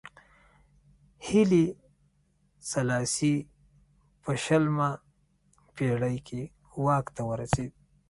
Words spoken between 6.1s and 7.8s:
کې واک ته ورسېد.